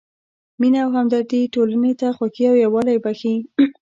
مینه 0.59 0.79
او 0.85 0.89
همدردي 0.97 1.41
ټولنې 1.53 1.93
ته 1.99 2.07
خوښي 2.17 2.43
او 2.51 2.55
یووالی 2.63 2.97
بښي. 3.03 3.35